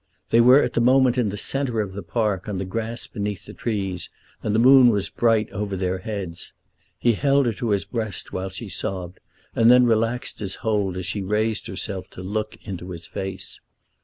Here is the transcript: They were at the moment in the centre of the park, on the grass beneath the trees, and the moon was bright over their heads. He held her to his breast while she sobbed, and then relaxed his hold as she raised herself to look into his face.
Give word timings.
They 0.31 0.41
were 0.41 0.63
at 0.63 0.73
the 0.73 0.81
moment 0.81 1.15
in 1.19 1.29
the 1.29 1.37
centre 1.37 1.79
of 1.79 1.93
the 1.93 2.01
park, 2.01 2.49
on 2.49 2.57
the 2.57 2.65
grass 2.65 3.05
beneath 3.05 3.45
the 3.45 3.53
trees, 3.53 4.09
and 4.41 4.55
the 4.55 4.57
moon 4.57 4.89
was 4.89 5.09
bright 5.11 5.47
over 5.51 5.77
their 5.77 5.99
heads. 5.99 6.53
He 6.97 7.13
held 7.13 7.45
her 7.45 7.53
to 7.53 7.69
his 7.69 7.85
breast 7.85 8.33
while 8.33 8.49
she 8.49 8.67
sobbed, 8.67 9.19
and 9.53 9.69
then 9.69 9.85
relaxed 9.85 10.39
his 10.39 10.55
hold 10.65 10.97
as 10.97 11.05
she 11.05 11.21
raised 11.21 11.67
herself 11.67 12.09
to 12.17 12.23
look 12.23 12.57
into 12.65 12.89
his 12.89 13.05
face. 13.05 13.59